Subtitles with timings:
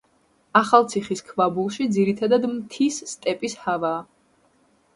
[0.59, 4.05] ახალციხის ქვაბულში ძირითადად მთის სტეპის ჰავაა.